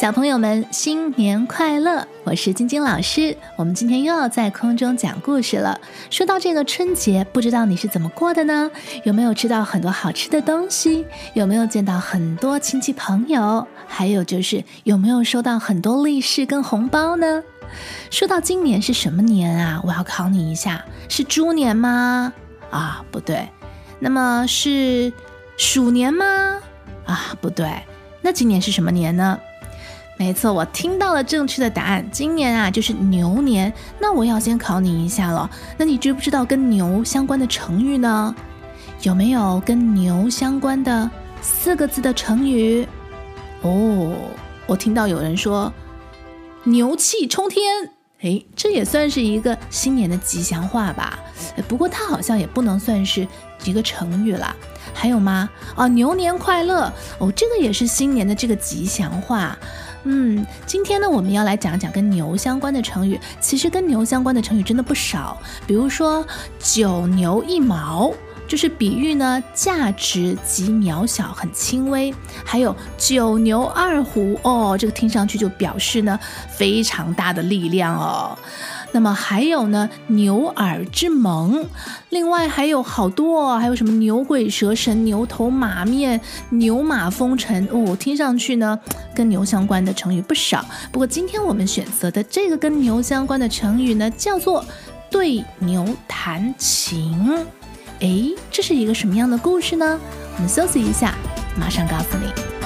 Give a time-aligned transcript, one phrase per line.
[0.00, 2.06] 小朋友们，新年快乐！
[2.22, 5.80] 我是晶晶老师，我们今天又要在空中讲故事了。
[6.08, 8.70] 说到这个春节，不知道你是怎么过的呢？
[9.02, 11.04] 有没有吃到很多好吃的东西？
[11.34, 13.66] 有没有见到很多亲戚朋友？
[13.88, 17.42] 还有就是有没有收到很多利是跟红包呢？
[18.08, 19.80] 说到今年是什么年啊？
[19.82, 22.32] 我要考你一下，是猪年吗？
[22.70, 23.48] 啊，不对。
[23.98, 25.12] 那么是
[25.56, 26.24] 鼠年吗？
[27.04, 27.68] 啊，不对。
[28.22, 29.40] 那今年是什么年呢？
[30.18, 32.04] 没错，我听到了正确的答案。
[32.10, 33.72] 今年啊，就是牛年。
[34.00, 35.48] 那我要先考你一下了。
[35.76, 38.34] 那你知不知道跟牛相关的成语呢？
[39.02, 41.08] 有没有跟牛相关的
[41.40, 42.84] 四个字的成语？
[43.62, 44.12] 哦，
[44.66, 45.72] 我听到有人说
[46.64, 47.64] “牛气冲天”，
[48.22, 51.16] 诶，这也算是一个新年的吉祥话吧？
[51.68, 53.24] 不过它好像也不能算是
[53.64, 54.54] 一个成语啦。
[54.92, 55.48] 还有吗？
[55.76, 56.92] 啊，牛年快乐！
[57.18, 59.56] 哦，这个也是新年的这个吉祥话。
[60.10, 63.20] 嗯，今天呢，我们要来讲讲跟牛相关的成语。
[63.40, 66.26] 其实跟牛相关的成语真的不少，比如说
[66.58, 68.10] “九牛一毛”，
[68.48, 72.10] 就是比喻呢价值极渺小、很轻微；
[72.42, 76.18] 还有“九牛二虎”，哦，这个听上去就表示呢
[76.56, 78.38] 非常大的力量哦。
[78.92, 81.66] 那么还有呢，牛耳之盟，
[82.08, 88.78] 另外还有好多，还有什么牛鬼蛇神、牛头马面、牛马风尘哦，听上去呢
[89.14, 90.64] 跟牛相关的成语不少。
[90.90, 94.64] 不过今天我们选择的这个跟牛相关的成语呢，叫做
[95.10, 97.38] 对牛弹琴。
[98.00, 100.00] 哎，这是一个什么样的故事呢？
[100.36, 101.14] 我们休息一下，
[101.58, 102.57] 马上告诉你。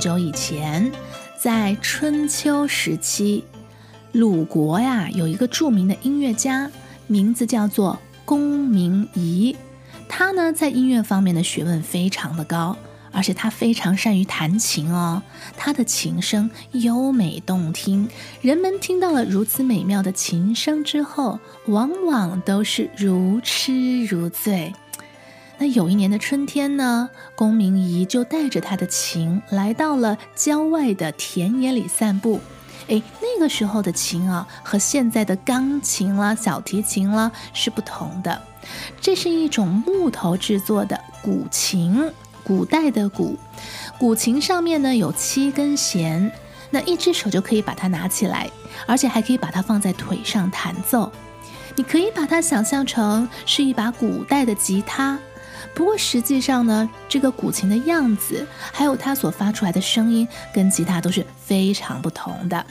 [0.00, 0.90] 久以前，
[1.38, 3.44] 在春秋时期，
[4.12, 6.70] 鲁国呀有一个著名的音乐家，
[7.06, 9.54] 名字叫做公明仪。
[10.08, 12.76] 他呢在音乐方面的学问非常的高，
[13.12, 15.22] 而且他非常善于弹琴哦。
[15.56, 18.08] 他的琴声优美动听，
[18.40, 24.72] 人们听到了如此美妙的琴声之后，往往都是如痴如醉。
[25.62, 32.40] 那有一年的春天呢，公明仪就带着他的琴来到了郊外的田野里散步。
[32.88, 38.40] 哎，那个时候的琴啊，和现在的钢琴啦、小提琴啦是不同的。
[39.02, 42.10] 这是一种木头制作的古琴，
[42.42, 43.38] 古代的古。
[43.98, 46.32] 古琴上面呢有七根弦，
[46.70, 48.48] 那一只手就可以把它拿起来，
[48.86, 51.12] 而且还可以把它放在腿上弹奏。
[51.76, 55.18] 你可以把它想象成是一把古代的吉他。
[55.74, 62.66] 不过实际上呢，这个古琴的样子，还有它所发出来的声音，跟吉他都是非常不同的。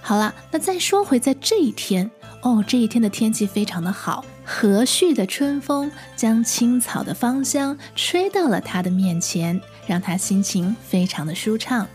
[0.00, 2.10] 好了，那再说回在这一天
[2.42, 11.86] 哦，这一天的天气非常的好，和煦的春风将青草的芳香吹到了他的面前，让他心情非常的舒畅。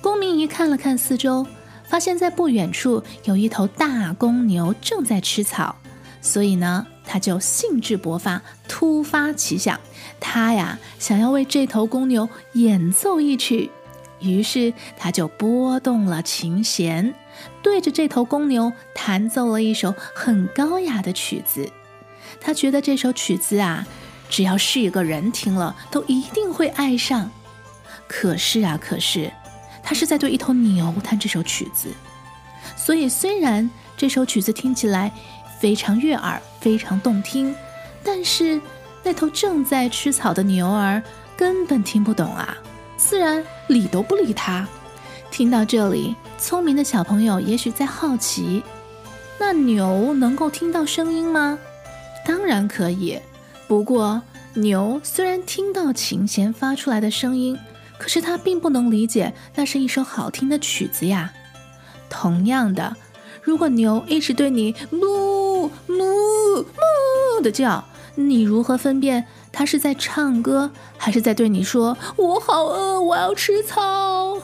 [0.00, 1.46] 公明仪看了看四周，
[1.84, 5.76] 发现在不远处有一头大公牛正在吃草，
[6.20, 6.86] 所以呢。
[7.06, 9.80] 他就兴致勃发，突发奇想，
[10.18, 13.70] 他呀想要为这头公牛演奏一曲，
[14.18, 17.14] 于是他就拨动了琴弦，
[17.62, 21.70] 对着这头公牛弹奏了一首很高雅的曲子。
[22.40, 23.86] 他觉得这首曲子啊，
[24.28, 27.30] 只要是一个人听了，都一定会爱上。
[28.08, 29.32] 可是啊，可是
[29.80, 31.88] 他是在对一头牛弹这首曲子，
[32.76, 35.12] 所以虽然这首曲子听起来。
[35.58, 37.54] 非常悦耳，非常动听，
[38.02, 38.60] 但是
[39.02, 41.02] 那头正在吃草的牛儿
[41.36, 42.56] 根本听不懂啊，
[42.96, 44.66] 自然理都不理他。
[45.30, 48.62] 听到这里，聪明的小朋友也许在好奇：
[49.38, 51.58] 那牛能够听到声音吗？
[52.24, 53.18] 当然可以。
[53.68, 54.22] 不过，
[54.54, 57.58] 牛虽然听到琴弦发出来的声音，
[57.98, 61.32] 可是它并不能理解那是一首好听的曲子呀。
[62.08, 62.96] 同样的，
[63.42, 65.25] 如果牛一直对你噜。
[67.46, 67.84] 的叫，
[68.16, 74.36] 你如何分辨它是在唱歌，还是在对你说“我好饿，我要吃草”？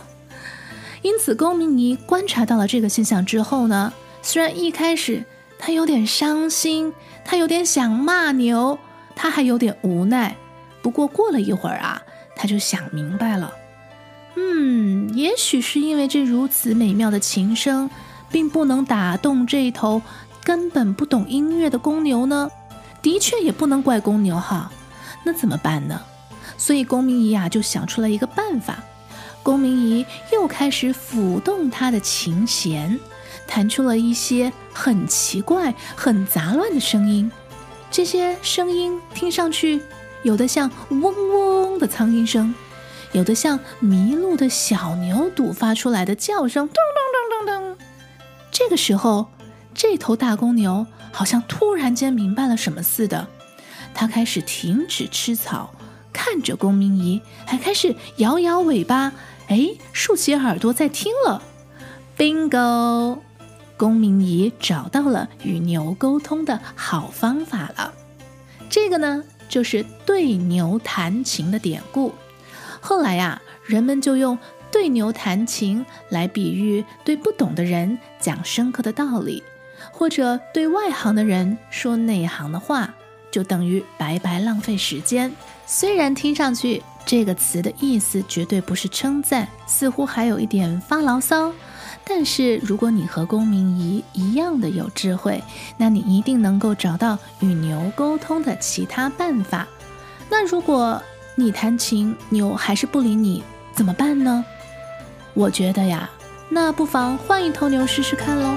[1.03, 5.25] 因此，公明尼观察到了这个现象之后呢，虽然一开始
[5.59, 6.95] 他有点伤心，
[7.25, 8.79] 他有点想骂牛，
[9.17, 10.37] 他还有点无奈。
[10.81, 12.01] 不过过了一会儿啊，
[12.37, 13.53] 他就想明白了，
[14.37, 17.91] 嗯，也许是因为这如此美妙的琴声，
[18.31, 20.01] 并不能打动这头。
[20.45, 22.51] 根本不懂音乐的公牛呢，
[23.03, 24.71] 的确也不能怪公牛哈。
[25.25, 26.01] 那怎么办呢？
[26.57, 28.83] 所以公明仪啊就想出了一个办法。
[29.43, 32.99] 公明仪又开始抚动他的琴弦，
[33.47, 37.31] 弹出了一些很奇怪、很杂乱的声音。
[37.91, 39.83] 这些声音听上去，
[40.23, 42.55] 有的像嗡嗡的苍蝇声，
[43.11, 47.87] 有的像迷路的小牛犊发出来的叫声，咚咚咚咚咚。
[48.53, 49.27] 这个时候，
[49.75, 53.27] 这头大公牛好像突然间明白了什么似的，
[53.95, 55.75] 它开始停止吃草，
[56.13, 59.13] 看着公明仪，还开始摇摇尾巴。
[59.49, 61.43] 哎，竖起耳朵在听了
[62.17, 63.19] ，bingo！
[63.77, 67.93] 公明仪找到了与牛沟通的好方法了。
[68.71, 72.15] 这个呢，就是对牛弹琴的典故。
[72.81, 74.39] 后来呀，人们就用
[74.71, 79.43] 对牛弹琴来比喻对不懂的人讲深刻的道理，
[79.91, 82.95] 或者对外行的人说内行的话，
[83.31, 85.33] 就等于白白浪费时间。
[85.67, 91.53] 虽然听上去，这个词的意思绝对不是称赞，似乎还有一点发牢骚。
[92.05, 95.43] 但是如果你和公明仪一样的有智慧，
[95.77, 99.67] 那你一定能够找到与牛沟通的其他办法。
[100.29, 101.01] 那如果
[101.37, 103.43] 你弹琴，牛还是不理你，
[103.75, 104.45] 怎么办呢？
[105.33, 106.11] 我觉得呀，
[106.49, 108.57] 那不妨换一头牛试试看喽。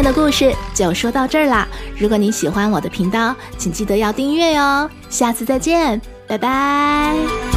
[0.00, 1.68] 天的故事就说到这儿啦！
[1.98, 4.88] 如果你喜欢我的频道，请记得要订阅哟。
[5.10, 7.49] 下次再见，拜拜。